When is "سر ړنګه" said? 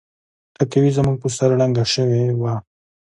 1.37-1.85